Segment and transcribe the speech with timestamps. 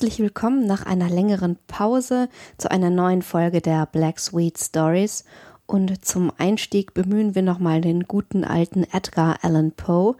[0.00, 5.26] Herzlich willkommen nach einer längeren Pause zu einer neuen Folge der Black Sweet Stories.
[5.66, 10.16] Und zum Einstieg bemühen wir nochmal den guten alten Edgar Allan Poe.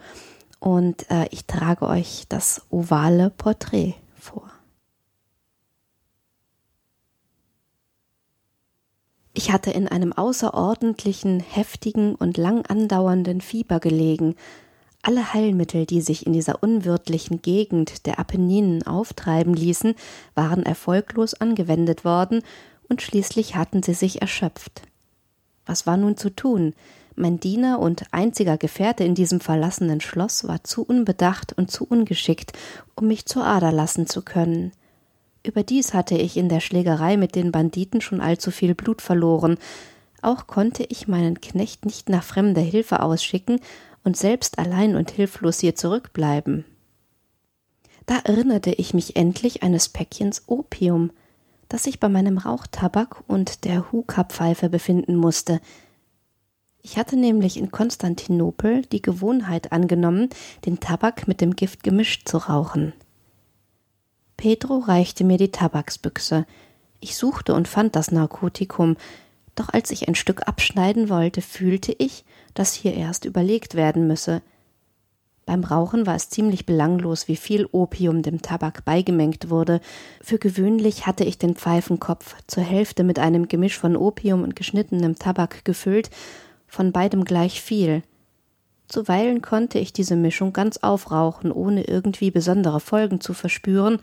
[0.59, 4.51] Und äh, ich trage euch das ovale Porträt vor.
[9.33, 14.35] Ich hatte in einem außerordentlichen, heftigen und lang andauernden Fieber gelegen,
[15.03, 19.95] alle Heilmittel, die sich in dieser unwirtlichen Gegend der Apenninen auftreiben ließen,
[20.35, 22.43] waren erfolglos angewendet worden,
[22.89, 24.83] und schließlich hatten sie sich erschöpft.
[25.65, 26.75] Was war nun zu tun?
[27.15, 32.53] Mein Diener und einziger Gefährte in diesem verlassenen Schloss war zu unbedacht und zu ungeschickt,
[32.97, 34.73] um mich zur Ader lassen zu können.
[35.45, 39.59] Überdies hatte ich in der Schlägerei mit den Banditen schon allzu viel Blut verloren.
[40.23, 43.61] Auch konnte ich meinen Knecht nicht nach fremder Hilfe ausschicken,
[44.05, 46.65] und selbst allein und hilflos hier zurückbleiben.
[48.07, 51.13] Da erinnerte ich mich endlich eines Päckchens Opium,
[51.69, 55.61] das sich bei meinem Rauchtabak und der Huka-Pfeife befinden musste.
[56.83, 60.31] Ich hatte nämlich in Konstantinopel die Gewohnheit angenommen,
[60.65, 62.95] den Tabak mit dem Gift gemischt zu rauchen.
[64.37, 66.47] Pedro reichte mir die Tabaksbüchse.
[67.01, 68.97] Ich suchte und fand das Narkotikum,
[69.61, 74.41] doch als ich ein Stück abschneiden wollte, fühlte ich, dass hier erst überlegt werden müsse.
[75.45, 79.81] Beim Rauchen war es ziemlich belanglos, wie viel Opium dem Tabak beigemengt wurde.
[80.23, 85.17] Für gewöhnlich hatte ich den Pfeifenkopf zur Hälfte mit einem Gemisch von Opium und geschnittenem
[85.17, 86.09] Tabak gefüllt,
[86.67, 88.03] von beidem gleich viel.
[88.89, 93.99] Zuweilen konnte ich diese Mischung ganz aufrauchen, ohne irgendwie besondere Folgen zu verspüren,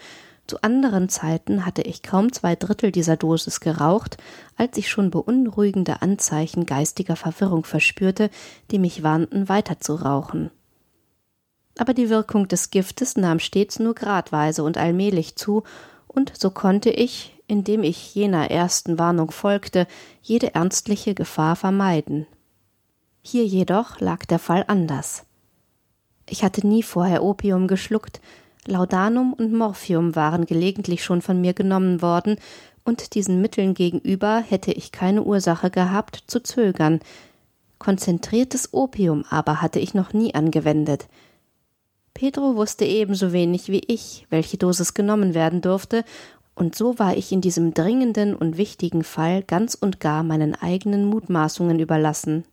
[0.47, 4.17] zu anderen Zeiten hatte ich kaum zwei Drittel dieser Dosis geraucht,
[4.55, 8.29] als ich schon beunruhigende Anzeichen geistiger Verwirrung verspürte,
[8.71, 10.49] die mich warnten, weiter zu rauchen.
[11.77, 15.63] Aber die Wirkung des Giftes nahm stets nur gradweise und allmählich zu,
[16.07, 19.85] und so konnte ich, indem ich jener ersten Warnung folgte,
[20.21, 22.25] jede ernstliche Gefahr vermeiden.
[23.21, 25.25] Hier jedoch lag der Fall anders.
[26.29, 28.21] Ich hatte nie vorher Opium geschluckt,
[28.67, 32.37] Laudanum und Morphium waren gelegentlich schon von mir genommen worden,
[32.83, 37.01] und diesen Mitteln gegenüber hätte ich keine Ursache gehabt, zu zögern.
[37.79, 41.07] Konzentriertes Opium aber hatte ich noch nie angewendet.
[42.13, 46.03] Pedro wusste ebenso wenig wie ich, welche Dosis genommen werden durfte,
[46.55, 51.05] und so war ich in diesem dringenden und wichtigen Fall ganz und gar meinen eigenen
[51.05, 52.45] Mutmaßungen überlassen.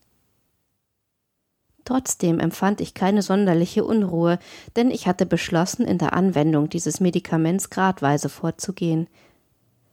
[1.85, 4.39] Trotzdem empfand ich keine sonderliche Unruhe,
[4.77, 9.07] denn ich hatte beschlossen, in der Anwendung dieses Medikaments gradweise vorzugehen.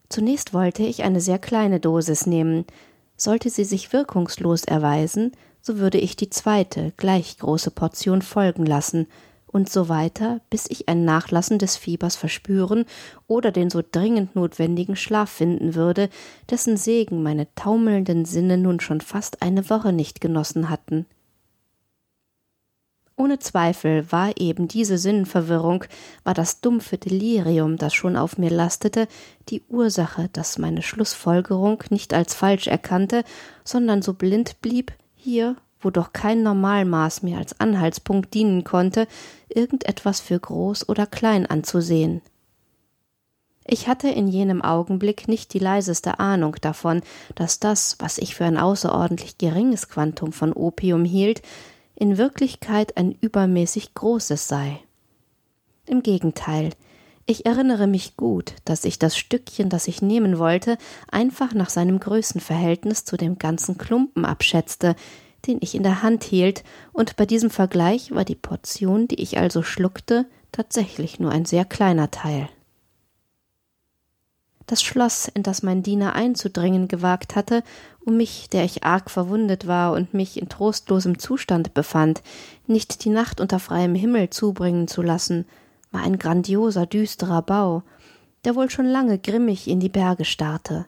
[0.10, 2.66] Zunächst wollte ich eine sehr kleine Dosis nehmen.
[3.18, 5.32] Sollte sie sich wirkungslos erweisen,
[5.62, 9.08] so würde ich die zweite, gleich große Portion folgen lassen,
[9.52, 12.86] und so weiter, bis ich ein Nachlassen des Fiebers verspüren
[13.28, 16.10] oder den so dringend notwendigen Schlaf finden würde,
[16.50, 21.06] dessen Segen meine taumelnden Sinne nun schon fast eine Woche nicht genossen hatten.
[23.22, 25.86] Ohne Zweifel war eben diese Sinnverwirrung,
[26.24, 29.08] war das dumpfe Delirium, das schon auf mir lastete,
[29.50, 33.24] die Ursache, dass meine Schlussfolgerung nicht als falsch erkannte,
[33.64, 39.08] sondern so blind blieb, hier, wo doch kein Normalmaß mir als Anhaltspunkt dienen konnte,
[39.50, 42.24] irgendetwas für groß oder klein anzusehen.
[43.68, 47.04] Ich hatte in jenem Augenblick nicht die leiseste Ahnung davon,
[47.36, 51.44] dass das, was ich für ein außerordentlich geringes Quantum von Opium hielt,
[52.02, 54.80] in Wirklichkeit ein übermäßig großes sei.
[55.86, 56.72] Im Gegenteil,
[57.28, 60.80] ich erinnere mich gut, dass ich das Stückchen, das ich nehmen wollte,
[61.12, 64.96] einfach nach seinem Größenverhältnis zu dem ganzen Klumpen abschätzte,
[65.46, 69.38] den ich in der Hand hielt, und bei diesem Vergleich war die Portion, die ich
[69.38, 72.50] also schluckte, tatsächlich nur ein sehr kleiner Teil.
[74.72, 77.62] Das Schloss, in das mein Diener einzudringen gewagt hatte,
[78.06, 82.24] um mich, der ich arg verwundet war und mich in trostlosem Zustand befand,
[82.68, 85.46] nicht die Nacht unter freiem Himmel zubringen zu lassen,
[85.92, 87.84] war ein grandioser, düsterer Bau,
[88.46, 90.86] der wohl schon lange grimmig in die Berge starrte.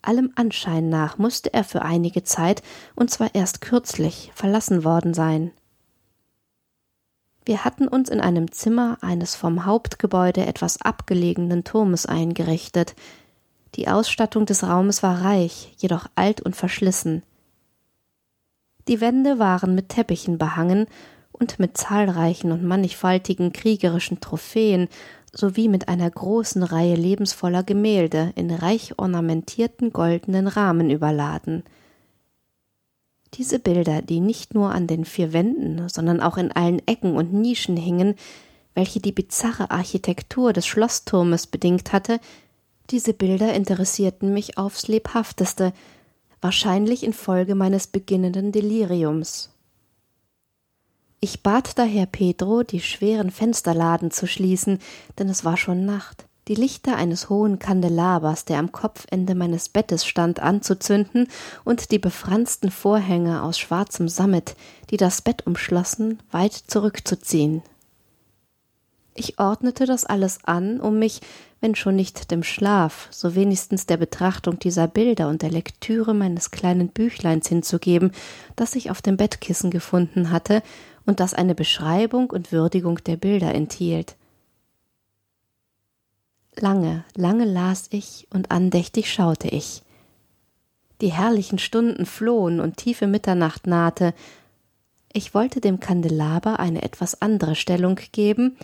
[0.00, 2.62] Allem Anschein nach musste er für einige Zeit,
[2.94, 5.50] und zwar erst kürzlich, verlassen worden sein.
[7.44, 12.94] Wir hatten uns in einem Zimmer eines vom Hauptgebäude etwas abgelegenen Turmes eingerichtet,
[13.74, 17.22] die Ausstattung des Raumes war reich, jedoch alt und verschlissen.
[18.88, 20.86] Die Wände waren mit Teppichen behangen
[21.32, 24.88] und mit zahlreichen und mannigfaltigen kriegerischen Trophäen
[25.32, 31.62] sowie mit einer großen Reihe lebensvoller Gemälde in reich ornamentierten goldenen Rahmen überladen.
[33.34, 37.32] Diese Bilder, die nicht nur an den vier Wänden, sondern auch in allen Ecken und
[37.32, 38.14] Nischen hingen,
[38.74, 42.20] welche die bizarre Architektur des Schlossturmes bedingt hatte,
[42.90, 45.72] diese Bilder interessierten mich aufs lebhafteste,
[46.42, 49.50] wahrscheinlich infolge meines beginnenden Deliriums.
[51.20, 54.80] Ich bat daher Pedro, die schweren Fensterladen zu schließen,
[55.18, 60.04] denn es war schon Nacht, die Lichter eines hohen Kandelabers, der am Kopfende meines Bettes
[60.04, 61.28] stand, anzuzünden
[61.64, 64.56] und die befransten Vorhänge aus schwarzem Sammet,
[64.90, 67.62] die das Bett umschlossen, weit zurückzuziehen.
[69.14, 71.20] Ich ordnete das alles an, um mich,
[71.60, 76.50] wenn schon nicht dem Schlaf, so wenigstens der Betrachtung dieser Bilder und der Lektüre meines
[76.50, 78.12] kleinen Büchleins hinzugeben,
[78.56, 80.62] das ich auf dem Bettkissen gefunden hatte
[81.04, 84.16] und das eine Beschreibung und Würdigung der Bilder enthielt.
[86.58, 89.82] Lange, lange las ich und andächtig schaute ich.
[91.00, 94.14] Die herrlichen Stunden flohen und tiefe Mitternacht nahte.
[95.12, 98.56] Ich wollte dem Kandelaber eine etwas andere Stellung geben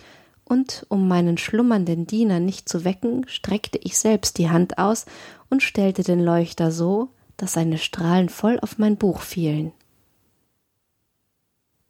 [0.45, 5.05] und um meinen schlummernden Diener nicht zu wecken, streckte ich selbst die Hand aus
[5.49, 9.71] und stellte den Leuchter so, dass seine Strahlen voll auf mein Buch fielen.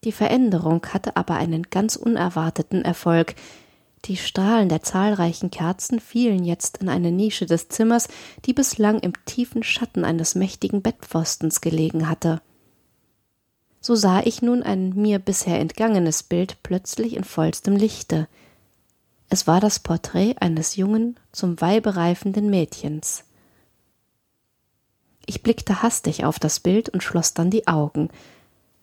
[0.03, 3.35] Die Veränderung hatte aber einen ganz unerwarteten Erfolg.
[4.05, 8.07] Die Strahlen der zahlreichen Kerzen fielen jetzt in eine Nische des Zimmers,
[8.45, 12.41] die bislang im tiefen Schatten eines mächtigen Bettpfostens gelegen hatte.
[13.81, 18.27] So sah ich nun ein mir bisher entgangenes Bild plötzlich in vollstem Lichte.
[19.29, 23.25] Es war das Porträt eines jungen, zum Weibe reifenden Mädchens.
[25.25, 28.09] Ich blickte hastig auf das Bild und schloss dann die Augen.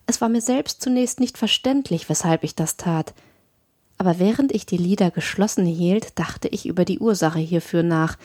[0.07, 3.13] Es war mir selbst zunächst nicht verständlich, weshalb ich das tat.
[3.99, 8.17] Aber während ich die Lider geschlossen hielt, dachte ich über die Ursache hierfür nach.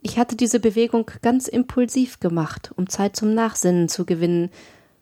[0.00, 4.50] Ich hatte diese Bewegung ganz impulsiv gemacht, um Zeit zum Nachsinnen zu gewinnen,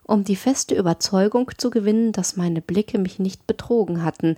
[0.03, 4.37] um die feste Überzeugung zu gewinnen, dass meine Blicke mich nicht betrogen hatten,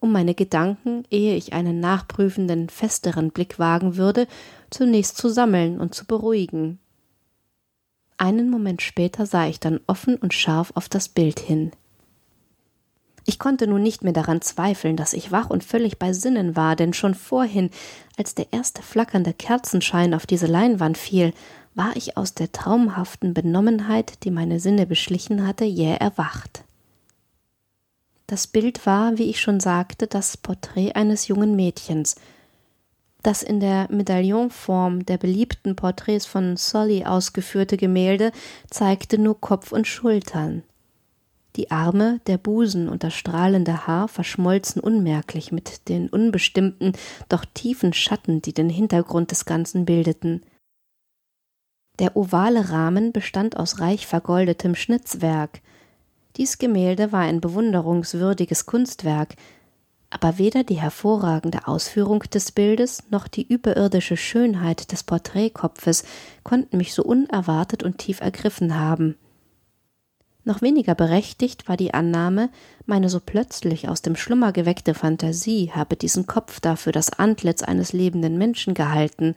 [0.00, 4.26] um meine Gedanken, ehe ich einen nachprüfenden, festeren Blick wagen würde,
[4.70, 6.78] zunächst zu sammeln und zu beruhigen.
[8.16, 11.70] Einen Moment später sah ich dann offen und scharf auf das Bild hin.
[13.30, 16.74] Ich konnte nun nicht mehr daran zweifeln, dass ich wach und völlig bei Sinnen war,
[16.74, 17.70] denn schon vorhin,
[18.16, 21.32] als der erste flackernde Kerzenschein auf diese Leinwand fiel,
[21.76, 26.64] war ich aus der traumhaften Benommenheit, die meine Sinne beschlichen hatte, jäh erwacht.
[28.26, 32.16] Das Bild war, wie ich schon sagte, das Porträt eines jungen Mädchens.
[33.22, 38.32] Das in der Medaillonform der beliebten Porträts von Sully ausgeführte Gemälde
[38.70, 40.64] zeigte nur Kopf und Schultern.
[41.56, 46.92] Die Arme, der Busen und das strahlende Haar verschmolzen unmerklich mit den unbestimmten,
[47.28, 50.42] doch tiefen Schatten, die den Hintergrund des Ganzen bildeten.
[51.98, 55.60] Der ovale Rahmen bestand aus reich vergoldetem Schnitzwerk,
[56.36, 59.34] dies Gemälde war ein bewunderungswürdiges Kunstwerk,
[60.10, 66.04] aber weder die hervorragende Ausführung des Bildes noch die überirdische Schönheit des Porträtkopfes
[66.42, 69.16] konnten mich so unerwartet und tief ergriffen haben.
[70.44, 72.48] Noch weniger berechtigt war die Annahme,
[72.86, 77.92] meine so plötzlich aus dem Schlummer geweckte Fantasie habe diesen Kopf dafür das Antlitz eines
[77.92, 79.34] lebenden Menschen gehalten,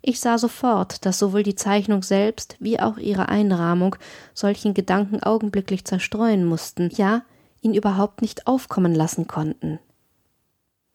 [0.00, 3.96] ich sah sofort, dass sowohl die Zeichnung selbst wie auch ihre Einrahmung
[4.32, 7.22] solchen Gedanken augenblicklich zerstreuen mussten, ja,
[7.60, 9.80] ihn überhaupt nicht aufkommen lassen konnten.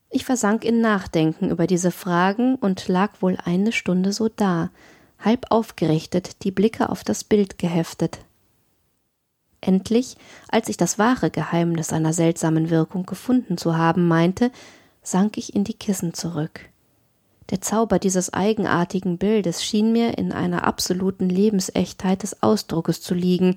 [0.09, 4.69] Ich versank in Nachdenken über diese Fragen und lag wohl eine Stunde so da,
[5.19, 8.19] halb aufgerichtet, die Blicke auf das Bild geheftet.
[9.65, 10.17] Endlich,
[10.49, 14.51] als ich das wahre Geheimnis seiner seltsamen Wirkung gefunden zu haben meinte,
[15.01, 16.69] sank ich in die Kissen zurück.
[17.49, 23.55] Der Zauber dieses eigenartigen Bildes schien mir in einer absoluten Lebensechtheit des Ausdruckes zu liegen,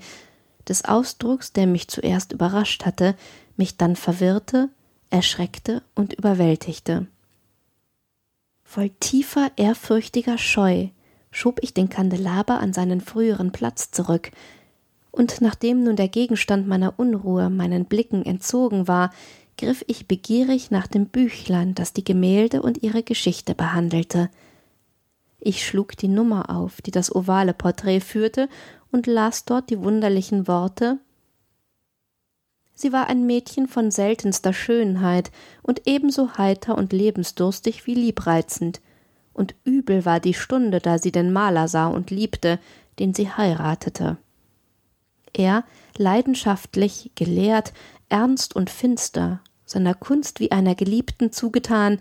[0.69, 3.17] des Ausdrucks, der mich zuerst überrascht hatte,
[3.57, 4.69] mich dann verwirrte,
[5.11, 7.07] erschreckte und überwältigte.
[8.63, 10.89] Voll tiefer, ehrfürchtiger Scheu
[11.33, 14.31] schob ich den Kandelaber an seinen früheren Platz zurück,
[15.16, 19.11] und nachdem nun der Gegenstand meiner Unruhe meinen Blicken entzogen war,
[19.56, 24.30] griff ich begierig nach dem Büchlein, das die Gemälde und ihre Geschichte behandelte.
[25.40, 28.49] Ich schlug die Nummer auf, die das ovale Porträt führte,
[28.92, 30.99] und las dort die wunderlichen Worte
[32.78, 35.32] Sie war ein Mädchen von seltenster Schönheit
[35.62, 38.82] und ebenso heiter und lebensdurstig wie liebreizend,
[39.32, 42.58] und übel war die Stunde, da sie den Maler sah und liebte,
[42.99, 44.18] den sie heiratete.
[45.38, 45.64] Er,
[45.99, 47.75] leidenschaftlich, gelehrt,
[48.09, 51.99] ernst und finster, seiner Kunst wie einer Geliebten zugetan,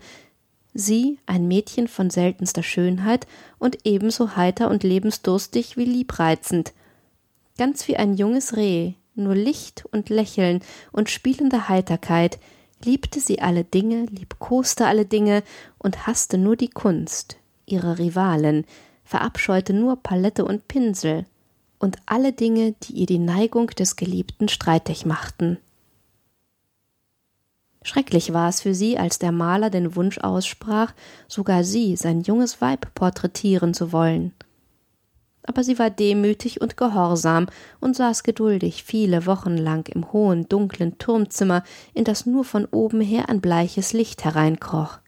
[0.72, 3.26] sie ein Mädchen von seltenster Schönheit
[3.58, 6.72] und ebenso heiter und lebensdurstig wie liebreizend,
[7.58, 12.38] ganz wie ein junges Reh, nur Licht und Lächeln und spielende Heiterkeit,
[12.82, 15.42] liebte sie alle Dinge, liebkoste alle Dinge
[15.76, 18.64] und hasste nur die Kunst, ihre Rivalin,
[19.04, 21.26] verabscheute nur Palette und Pinsel
[21.78, 25.58] und alle Dinge, die ihr die Neigung des Geliebten streitig machten.
[27.82, 30.92] Schrecklich war es für sie, als der Maler den Wunsch aussprach,
[31.28, 34.32] sogar sie, sein junges Weib, porträtieren zu wollen.
[35.44, 37.46] Aber sie war demütig und gehorsam
[37.78, 41.62] und saß geduldig viele Wochen lang im hohen, dunklen Turmzimmer,
[41.94, 44.98] in das nur von oben her ein bleiches Licht hereinkroch.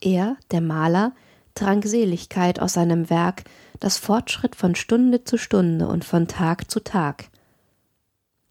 [0.00, 1.12] Er, der Maler,
[1.54, 3.44] trank Seligkeit aus seinem Werk,
[3.80, 7.28] das fortschritt von Stunde zu Stunde und von Tag zu Tag.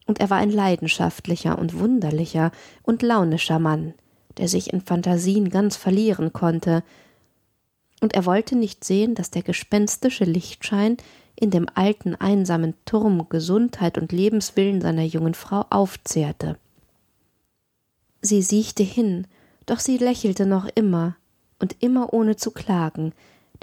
[0.06, 2.52] Und er war ein leidenschaftlicher und wunderlicher
[2.84, 3.94] und launischer Mann,
[4.38, 6.84] der sich in Phantasien ganz verlieren konnte,
[8.02, 10.98] und er wollte nicht sehen, dass der gespenstische Lichtschein
[11.36, 16.58] in dem alten einsamen Turm Gesundheit und Lebenswillen seiner jungen Frau aufzehrte.
[18.22, 19.26] Sie siechte hin,
[19.66, 21.16] doch sie lächelte noch immer,
[21.64, 23.14] und immer ohne zu klagen,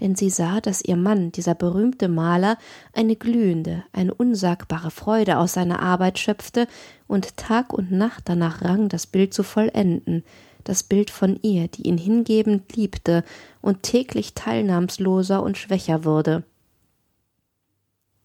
[0.00, 2.56] denn sie sah, dass ihr Mann, dieser berühmte Maler,
[2.94, 6.66] eine glühende, eine unsagbare Freude aus seiner Arbeit schöpfte
[7.08, 10.24] und Tag und Nacht danach rang, das Bild zu vollenden,
[10.64, 13.22] das Bild von ihr, die ihn hingebend liebte
[13.60, 16.44] und täglich teilnahmsloser und schwächer wurde.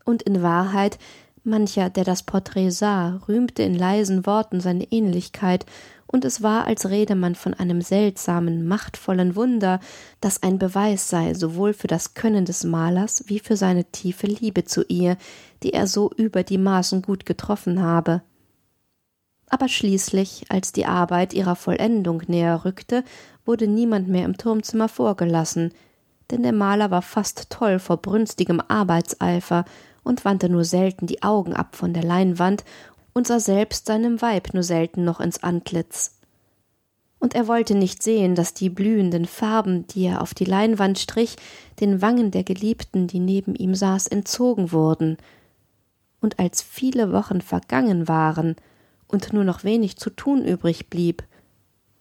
[0.06, 1.00] Und in Wahrheit,
[1.46, 5.66] mancher, der das Porträt sah, rühmte in leisen Worten seine Ähnlichkeit
[6.08, 9.80] und es war, als rede man von einem seltsamen, machtvollen Wunder,
[10.22, 14.66] das ein Beweis sei sowohl für das Können des Malers wie für seine tiefe Liebe
[14.66, 15.18] zu ihr,
[15.64, 18.22] die er so über die Maßen gut getroffen habe.
[19.50, 23.04] Aber schließlich, als die Arbeit ihrer Vollendung näher rückte,
[23.46, 25.72] wurde niemand mehr im Turmzimmer vorgelassen,
[26.32, 29.66] denn der Maler war fast toll vor brünstigem Arbeitseifer
[30.06, 32.64] und wandte nur selten die Augen ab von der Leinwand
[33.14, 36.20] und sah selbst seinem Weib nur selten noch ins Antlitz.
[37.20, 41.38] Und er wollte nicht sehen, dass die blühenden Farben, die er auf die Leinwand strich,
[41.80, 45.18] den Wangen der Geliebten, die neben ihm saß, entzogen wurden.
[46.22, 48.56] Und als viele Wochen vergangen waren
[49.08, 51.24] und nur noch wenig zu tun übrig blieb,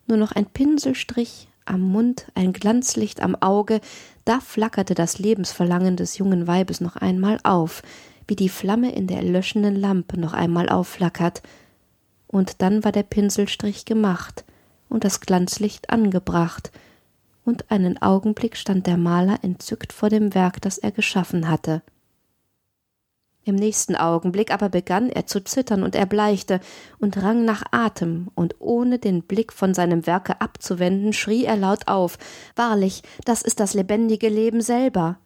[0.06, 3.80] nur noch ein Pinselstrich am Mund, ein Glanzlicht am Auge,
[4.25, 7.83] da flackerte das Lebensverlangen des jungen Weibes noch einmal auf,
[8.26, 11.42] wie die Flamme in der erlöschenden Lampe noch einmal aufflackert,
[12.26, 14.44] und dann war der Pinselstrich gemacht
[14.88, 16.73] und das Glanzlicht angebracht,
[17.44, 21.83] und einen Augenblick stand der Maler entzückt vor dem Werk, das er geschaffen hatte.
[23.45, 26.61] Im nächsten Augenblick aber begann er zu zittern und erbleichte
[26.99, 31.87] und rang nach Atem, und ohne den Blick von seinem Werke abzuwenden, schrie er laut
[31.87, 32.19] auf
[32.57, 35.19] Wahrlich, das ist das lebendige Leben selber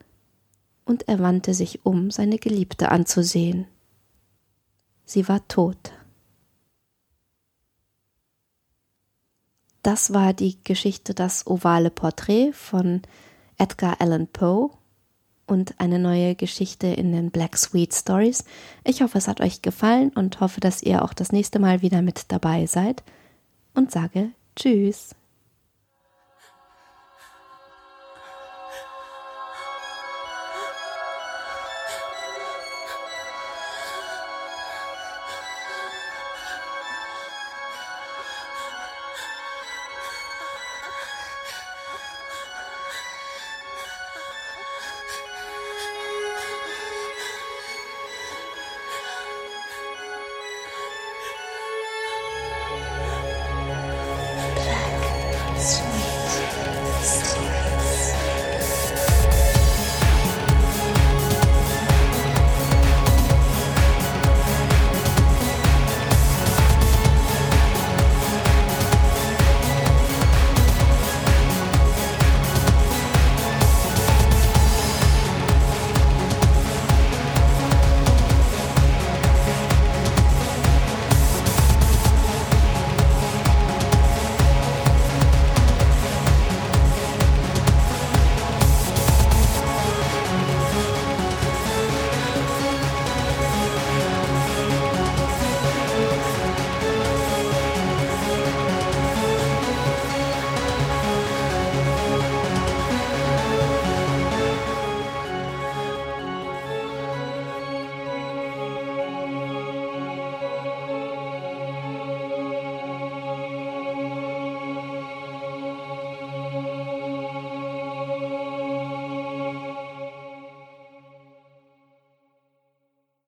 [0.83, 3.67] und er wandte sich um, seine Geliebte anzusehen.
[5.05, 5.91] Sie war tot.
[9.81, 13.01] Das war die Geschichte Das ovale Porträt von
[13.57, 14.71] Edgar Allan Poe
[15.49, 18.45] und eine neue Geschichte in den Black Sweet Stories.
[18.83, 22.01] Ich hoffe, es hat euch gefallen und hoffe, dass ihr auch das nächste Mal wieder
[22.01, 23.03] mit dabei seid
[23.73, 25.15] und sage Tschüss.